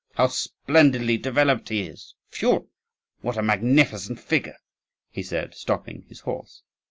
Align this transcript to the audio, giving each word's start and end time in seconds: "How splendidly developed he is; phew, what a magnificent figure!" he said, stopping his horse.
"How 0.15 0.29
splendidly 0.29 1.19
developed 1.19 1.69
he 1.69 1.83
is; 1.83 2.15
phew, 2.27 2.71
what 3.19 3.37
a 3.37 3.43
magnificent 3.43 4.19
figure!" 4.19 4.57
he 5.11 5.21
said, 5.21 5.53
stopping 5.53 6.05
his 6.09 6.21
horse. 6.21 6.63